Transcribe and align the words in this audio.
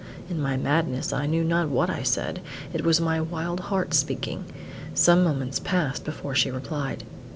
In 0.31 0.41
my 0.41 0.57
madness 0.57 1.13
I 1.13 1.27
knew 1.27 1.43
not 1.43 1.69
what 1.69 1.87
I 1.91 2.01
said; 2.01 2.41
it 2.73 2.83
was 2.83 2.99
my 2.99 3.21
wild 3.21 3.59
heart 3.59 3.93
speaking. 3.93 4.45
Some 4.95 5.23
moments 5.23 5.59
passed 5.59 6.05
before 6.05 6.33
she 6.33 6.49
replied. 6.49 7.03